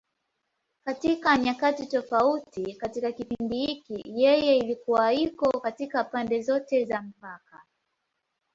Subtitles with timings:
[0.85, 7.63] Katika nyakati tofauti katika kipindi hiki, yeye ilikuwa iko katika pande zote za mpaka.